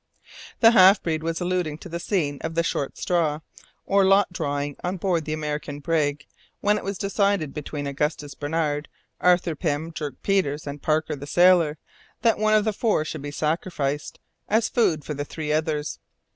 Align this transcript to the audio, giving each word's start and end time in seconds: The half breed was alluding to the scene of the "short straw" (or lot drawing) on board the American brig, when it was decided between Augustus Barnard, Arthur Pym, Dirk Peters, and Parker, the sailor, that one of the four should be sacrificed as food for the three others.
The 0.61 0.71
half 0.71 1.03
breed 1.03 1.21
was 1.21 1.39
alluding 1.41 1.77
to 1.77 1.87
the 1.87 1.99
scene 1.99 2.39
of 2.41 2.55
the 2.55 2.63
"short 2.63 2.97
straw" 2.97 3.41
(or 3.85 4.03
lot 4.03 4.33
drawing) 4.33 4.75
on 4.83 4.97
board 4.97 5.25
the 5.25 5.33
American 5.33 5.79
brig, 5.79 6.25
when 6.59 6.79
it 6.79 6.83
was 6.83 6.97
decided 6.97 7.53
between 7.53 7.85
Augustus 7.85 8.33
Barnard, 8.33 8.87
Arthur 9.19 9.55
Pym, 9.55 9.91
Dirk 9.91 10.15
Peters, 10.23 10.65
and 10.65 10.81
Parker, 10.81 11.15
the 11.15 11.27
sailor, 11.27 11.77
that 12.23 12.39
one 12.39 12.55
of 12.55 12.65
the 12.65 12.73
four 12.73 13.05
should 13.05 13.21
be 13.21 13.29
sacrificed 13.29 14.19
as 14.49 14.69
food 14.69 15.05
for 15.05 15.13
the 15.13 15.23
three 15.23 15.53
others. 15.53 15.99